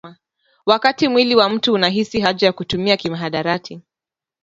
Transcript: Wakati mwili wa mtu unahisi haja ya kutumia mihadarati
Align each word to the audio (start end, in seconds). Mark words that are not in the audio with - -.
Wakati 0.65 1.07
mwili 1.07 1.35
wa 1.35 1.49
mtu 1.49 1.73
unahisi 1.73 2.19
haja 2.21 2.47
ya 2.47 2.53
kutumia 2.53 2.97
mihadarati 3.03 3.81